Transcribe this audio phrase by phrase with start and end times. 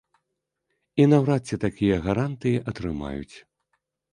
[1.03, 3.35] І наўрад ці такія гарантыі атрымаюць.